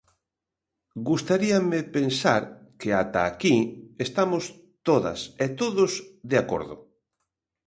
Gustaríame 1.07 1.79
pensar 1.97 2.41
que 2.79 2.89
ata 3.03 3.21
aquí 3.25 3.55
estamos 4.07 4.43
todas 4.87 5.19
e 5.43 5.45
todos 5.61 5.91
de 6.29 6.37
acordo. 6.43 6.75